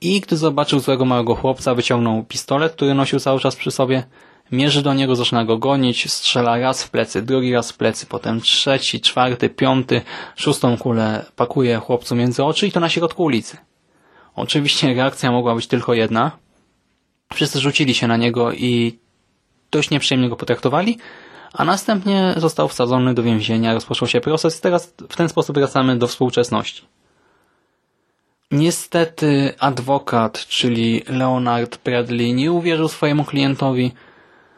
i 0.00 0.20
gdy 0.20 0.36
zobaczył 0.36 0.80
złego 0.80 1.04
małego 1.04 1.34
chłopca, 1.34 1.74
wyciągnął 1.74 2.24
pistolet, 2.24 2.72
który 2.72 2.94
nosił 2.94 3.20
cały 3.20 3.40
czas 3.40 3.56
przy 3.56 3.70
sobie, 3.70 4.02
mierzy 4.52 4.82
do 4.82 4.94
niego, 4.94 5.16
zaczyna 5.16 5.44
go 5.44 5.58
gonić, 5.58 6.12
strzela 6.12 6.58
raz 6.58 6.84
w 6.84 6.90
plecy, 6.90 7.22
drugi 7.22 7.52
raz 7.52 7.72
w 7.72 7.76
plecy, 7.76 8.06
potem 8.06 8.40
trzeci, 8.40 9.00
czwarty, 9.00 9.48
piąty, 9.48 10.02
szóstą 10.36 10.76
kulę 10.76 11.24
pakuje 11.36 11.76
chłopcu 11.76 12.14
między 12.16 12.44
oczy 12.44 12.66
i 12.66 12.72
to 12.72 12.80
na 12.80 12.88
środku 12.88 13.24
ulicy. 13.24 13.56
Oczywiście 14.34 14.94
reakcja 14.94 15.32
mogła 15.32 15.54
być 15.54 15.66
tylko 15.66 15.94
jedna. 15.94 16.30
Wszyscy 17.32 17.60
rzucili 17.60 17.94
się 17.94 18.06
na 18.06 18.16
niego 18.16 18.52
i 18.52 18.98
dość 19.70 19.90
nieprzyjemnie 19.90 20.28
go 20.28 20.36
potraktowali, 20.36 20.98
a 21.52 21.64
następnie 21.64 22.34
został 22.36 22.68
wsadzony 22.68 23.14
do 23.14 23.22
więzienia, 23.22 23.74
rozpoczął 23.74 24.08
się 24.08 24.20
proces 24.20 24.58
i 24.58 24.62
teraz 24.62 24.94
w 25.08 25.16
ten 25.16 25.28
sposób 25.28 25.56
wracamy 25.56 25.96
do 25.98 26.06
współczesności. 26.06 26.82
Niestety 28.50 29.54
adwokat, 29.58 30.46
czyli 30.46 31.02
Leonard 31.08 31.78
Bradley 31.84 32.34
nie 32.34 32.52
uwierzył 32.52 32.88
swojemu 32.88 33.24
klientowi. 33.24 33.92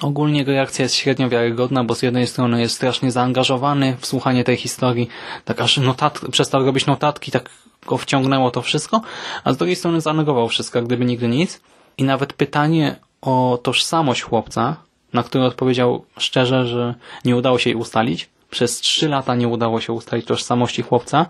Ogólnie 0.00 0.38
jego 0.38 0.52
reakcja 0.52 0.82
jest 0.82 0.94
średnio 0.94 1.28
wiarygodna, 1.28 1.84
bo 1.84 1.94
z 1.94 2.02
jednej 2.02 2.26
strony 2.26 2.60
jest 2.60 2.74
strasznie 2.74 3.10
zaangażowany 3.10 3.96
w 4.00 4.06
słuchanie 4.06 4.44
tej 4.44 4.56
historii, 4.56 5.08
tak 5.44 5.60
aż 5.60 5.76
notat 5.76 6.20
przestał 6.30 6.64
robić 6.64 6.86
notatki, 6.86 7.30
tak 7.30 7.50
go 7.86 7.98
wciągnęło 7.98 8.50
to 8.50 8.62
wszystko, 8.62 9.00
a 9.44 9.52
z 9.52 9.56
drugiej 9.56 9.76
strony 9.76 10.00
zanegował 10.00 10.48
wszystko, 10.48 10.82
gdyby 10.82 11.04
nigdy 11.04 11.28
nic. 11.28 11.60
I 11.98 12.04
nawet 12.04 12.32
pytanie 12.32 12.96
o 13.20 13.58
tożsamość 13.62 14.22
chłopca, 14.22 14.76
na 15.12 15.22
który 15.22 15.44
odpowiedział 15.44 16.04
szczerze, 16.18 16.66
że 16.66 16.94
nie 17.24 17.36
udało 17.36 17.58
się 17.58 17.70
jej 17.70 17.76
ustalić. 17.76 18.28
Przez 18.50 18.80
trzy 18.80 19.08
lata 19.08 19.34
nie 19.34 19.48
udało 19.48 19.80
się 19.80 19.92
ustalić 19.92 20.26
tożsamości 20.26 20.82
chłopca 20.82 21.26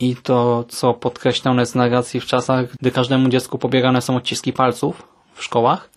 i 0.00 0.16
to, 0.16 0.64
co 0.68 0.94
podkreślone 0.94 1.62
jest 1.62 1.74
narracji 1.74 2.20
w 2.20 2.26
czasach, 2.26 2.66
gdy 2.80 2.90
każdemu 2.90 3.28
dziecku 3.28 3.58
pobierane 3.58 4.02
są 4.02 4.16
odciski 4.16 4.52
palców 4.52 5.02
w 5.34 5.44
szkołach. 5.44 5.90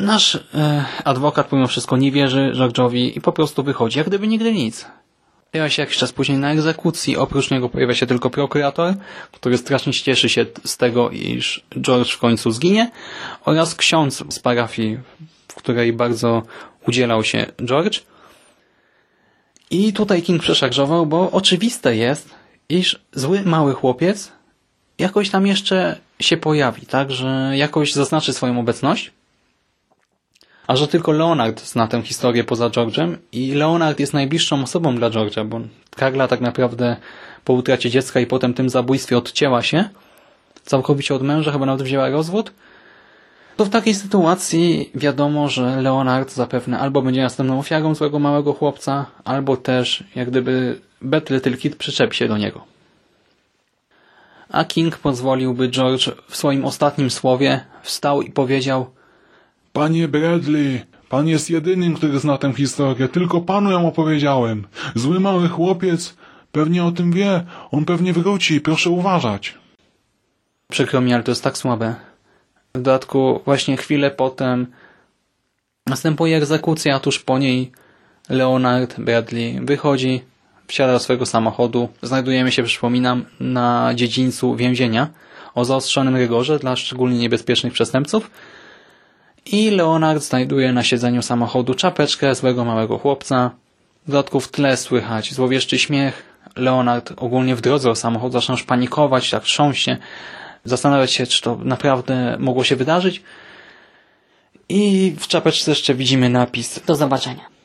Nasz 0.00 0.34
e, 0.54 0.84
adwokat 1.04 1.46
pomimo 1.46 1.68
wszystko 1.68 1.96
nie 1.96 2.12
wierzy 2.12 2.52
George'owi 2.54 3.16
i 3.16 3.20
po 3.20 3.32
prostu 3.32 3.62
wychodzi, 3.62 3.98
jak 3.98 4.06
gdyby 4.06 4.28
nigdy 4.28 4.52
nic. 4.52 4.86
Pojawia 5.50 5.70
się 5.70 5.82
jakiś 5.82 5.96
czas 5.96 6.12
później 6.12 6.38
na 6.38 6.52
egzekucji. 6.52 7.16
Oprócz 7.16 7.50
niego 7.50 7.68
pojawia 7.68 7.94
się 7.94 8.06
tylko 8.06 8.30
prokurator, 8.30 8.94
który 9.32 9.58
strasznie 9.58 9.92
cieszy 9.92 10.28
się 10.28 10.46
z 10.64 10.76
tego, 10.76 11.10
iż 11.10 11.64
George 11.80 12.12
w 12.12 12.18
końcu 12.18 12.50
zginie 12.50 12.90
oraz 13.44 13.74
ksiądz 13.74 14.24
z 14.34 14.38
parafii, 14.38 14.98
w 15.48 15.54
której 15.54 15.92
bardzo 15.92 16.42
udzielał 16.88 17.24
się 17.24 17.46
George. 17.64 18.00
I 19.70 19.92
tutaj 19.92 20.22
King 20.22 20.42
przeszarżował, 20.42 21.06
bo 21.06 21.30
oczywiste 21.30 21.96
jest, 21.96 22.34
iż 22.68 23.00
zły 23.12 23.42
mały 23.42 23.74
chłopiec 23.74 24.32
jakoś 24.98 25.30
tam 25.30 25.46
jeszcze 25.46 25.98
się 26.20 26.36
pojawi, 26.36 26.86
tak, 26.86 27.10
że 27.10 27.52
jakoś 27.54 27.92
zaznaczy 27.92 28.32
swoją 28.32 28.60
obecność, 28.60 29.12
a 30.66 30.76
że 30.76 30.88
tylko 30.88 31.12
Leonard 31.12 31.60
zna 31.60 31.88
tę 31.88 32.02
historię 32.02 32.44
poza 32.44 32.68
George'em 32.68 33.16
i 33.32 33.52
Leonard 33.52 34.00
jest 34.00 34.14
najbliższą 34.14 34.62
osobą 34.62 34.96
dla 34.96 35.10
George'a, 35.10 35.46
bo 35.46 35.60
Karla 35.96 36.28
tak 36.28 36.40
naprawdę 36.40 36.96
po 37.44 37.52
utracie 37.52 37.90
dziecka 37.90 38.20
i 38.20 38.26
potem 38.26 38.54
tym 38.54 38.70
zabójstwie 38.70 39.18
odcięła 39.18 39.62
się 39.62 39.88
całkowicie 40.64 41.14
od 41.14 41.22
męża, 41.22 41.52
chyba 41.52 41.66
nawet 41.66 41.82
wzięła 41.82 42.08
rozwód, 42.08 42.52
to 43.56 43.64
w 43.64 43.68
takiej 43.68 43.94
sytuacji 43.94 44.90
wiadomo, 44.94 45.48
że 45.48 45.82
Leonard 45.82 46.32
zapewne 46.32 46.78
albo 46.78 47.02
będzie 47.02 47.22
następną 47.22 47.58
ofiarą 47.58 47.94
złego 47.94 48.18
małego 48.18 48.52
chłopca, 48.52 49.06
albo 49.24 49.56
też 49.56 50.04
jak 50.14 50.30
gdyby 50.30 50.80
Bad 51.02 51.30
Little 51.30 51.56
Kid 51.56 51.76
przyczepi 51.76 52.16
się 52.16 52.28
do 52.28 52.38
niego. 52.38 52.64
A 54.48 54.64
King 54.64 54.98
pozwoliłby 54.98 55.68
George 55.68 56.08
w 56.28 56.36
swoim 56.36 56.64
ostatnim 56.64 57.10
słowie 57.10 57.64
wstał 57.82 58.22
i 58.22 58.30
powiedział 58.30 58.90
Panie 59.72 60.08
Bradley, 60.08 60.80
pan 61.08 61.28
jest 61.28 61.50
jedynym, 61.50 61.94
który 61.94 62.18
zna 62.18 62.38
tę 62.38 62.52
historię. 62.52 63.08
Tylko 63.08 63.40
panu 63.40 63.70
ją 63.70 63.88
opowiedziałem. 63.88 64.66
Zły 64.94 65.20
mały 65.20 65.48
chłopiec 65.48 66.16
pewnie 66.52 66.84
o 66.84 66.92
tym 66.92 67.12
wie. 67.12 67.44
On 67.70 67.84
pewnie 67.84 68.12
wróci. 68.12 68.60
Proszę 68.60 68.90
uważać. 68.90 69.54
Przykro 70.70 71.00
mi, 71.00 71.14
ale 71.14 71.22
to 71.22 71.30
jest 71.30 71.44
tak 71.44 71.58
słabe. 71.58 71.94
W 72.74 72.78
dodatku 72.78 73.40
właśnie 73.44 73.76
chwilę 73.76 74.10
potem 74.10 74.66
następuje 75.86 76.36
egzekucja, 76.36 76.94
a 76.96 77.00
tuż 77.00 77.18
po 77.18 77.38
niej 77.38 77.72
Leonard 78.28 79.00
Bradley 79.00 79.60
wychodzi, 79.62 80.22
wsiada 80.66 80.92
do 80.92 80.98
swojego 80.98 81.26
samochodu. 81.26 81.88
Znajdujemy 82.02 82.52
się, 82.52 82.62
przypominam, 82.62 83.24
na 83.40 83.92
dziedzińcu 83.94 84.56
więzienia 84.56 85.08
o 85.54 85.64
zaostrzonym 85.64 86.16
rygorze 86.16 86.58
dla 86.58 86.76
szczególnie 86.76 87.18
niebezpiecznych 87.18 87.72
przestępców 87.72 88.30
i 89.46 89.70
Leonard 89.70 90.22
znajduje 90.22 90.72
na 90.72 90.82
siedzeniu 90.82 91.22
samochodu 91.22 91.74
czapeczkę 91.74 92.34
złego 92.34 92.64
małego 92.64 92.98
chłopca. 92.98 93.50
W 94.06 94.10
dodatku 94.10 94.40
w 94.40 94.48
tle 94.48 94.76
słychać 94.76 95.34
złowieszczy 95.34 95.78
śmiech. 95.78 96.22
Leonard 96.56 97.12
ogólnie 97.16 97.56
w 97.56 97.60
drodze 97.60 97.90
o 97.90 97.94
samochód 97.94 98.32
zaczyna 98.32 98.52
już 98.52 98.62
panikować, 98.62 99.30
tak 99.30 99.42
trząść 99.42 99.84
się, 99.84 99.96
zastanawiać 100.64 101.12
się, 101.12 101.26
czy 101.26 101.42
to 101.42 101.58
naprawdę 101.64 102.36
mogło 102.38 102.64
się 102.64 102.76
wydarzyć. 102.76 103.22
I 104.68 105.14
w 105.18 105.26
czapeczce 105.26 105.70
jeszcze 105.70 105.94
widzimy 105.94 106.28
napis 106.28 106.80
Do 106.86 106.94
zobaczenia. 106.94 107.55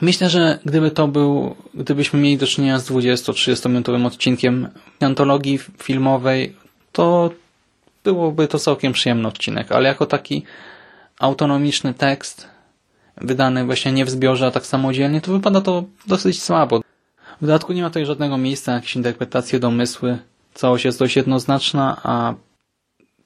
Myślę, 0.00 0.30
że 0.30 0.58
gdyby 0.64 0.90
to 0.90 1.08
był, 1.08 1.56
gdybyśmy 1.74 2.20
mieli 2.20 2.38
do 2.38 2.46
czynienia 2.46 2.78
z 2.78 2.90
20-30 2.90 3.68
minutowym 3.68 4.06
odcinkiem 4.06 4.68
antologii 5.00 5.58
filmowej, 5.82 6.56
to 6.92 7.30
byłoby 8.04 8.48
to 8.48 8.58
całkiem 8.58 8.92
przyjemny 8.92 9.28
odcinek, 9.28 9.72
ale 9.72 9.88
jako 9.88 10.06
taki 10.06 10.42
autonomiczny 11.18 11.94
tekst, 11.94 12.48
wydany 13.16 13.64
właśnie 13.64 13.92
nie 13.92 14.04
w 14.04 14.10
zbiorze, 14.10 14.46
a 14.46 14.50
tak 14.50 14.66
samodzielnie, 14.66 15.20
to 15.20 15.32
wypada 15.32 15.60
to 15.60 15.84
dosyć 16.06 16.42
słabo. 16.42 16.80
W 17.40 17.46
dodatku 17.46 17.72
nie 17.72 17.82
ma 17.82 17.90
tutaj 17.90 18.06
żadnego 18.06 18.38
miejsca 18.38 18.72
jakieś 18.72 18.96
interpretacje, 18.96 19.58
domysły. 19.58 20.18
Całość 20.54 20.84
jest 20.84 20.98
dość 20.98 21.16
jednoznaczna, 21.16 22.00
a 22.02 22.34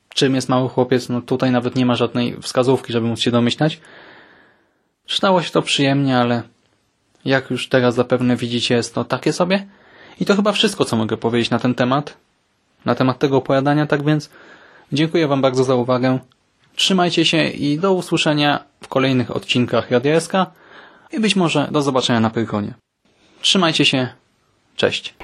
czym 0.09 0.35
jest 0.35 0.49
mały 0.49 0.69
chłopiec, 0.69 1.09
no 1.09 1.23
tutaj 1.23 1.51
nawet 1.51 1.77
nie 1.77 1.87
ma 1.87 1.95
żadnej 1.95 2.37
wskazówki, 2.41 2.93
żeby 2.93 3.07
móc 3.07 3.21
się 3.21 3.31
domyślać. 3.31 3.81
Czytało 5.07 5.43
się 5.43 5.51
to 5.51 5.63
przyjemnie, 5.63 6.19
ale 6.19 6.43
jak 7.25 7.51
już 7.51 7.69
teraz 7.69 7.95
zapewne 7.95 8.37
widzicie, 8.37 8.75
jest 8.75 8.95
to 8.95 9.05
takie 9.05 9.33
sobie. 9.33 9.67
I 10.21 10.25
to 10.25 10.37
chyba 10.37 10.53
wszystko, 10.53 10.85
co 10.85 10.97
mogę 10.97 11.17
powiedzieć 11.17 11.51
na 11.51 11.59
ten 11.59 11.75
temat. 11.75 12.17
Na 12.85 12.95
temat 12.95 13.19
tego 13.19 13.37
opowiadania, 13.37 13.87
tak 13.87 14.05
więc 14.05 14.31
dziękuję 14.93 15.29
Wam 15.29 15.43
bardzo 15.43 15.65
za 15.65 15.75
uwagę. 15.75 16.19
Trzymajcie 16.77 17.25
się 17.25 17.45
i 17.45 17.79
do 17.79 17.93
usłyszenia 17.93 18.65
w 18.81 18.89
kolejnych 18.89 19.37
odcinkach 19.37 19.91
Radia 19.91 20.21
SK 20.21 20.33
i 21.13 21.21
być 21.21 21.37
może 21.37 21.69
do 21.71 21.83
zobaczenia 21.83 22.21
na 22.21 22.31
Pyrkonie. 22.31 22.75
Trzymajcie 23.41 23.85
się. 23.85 24.09
Cześć. 24.77 25.15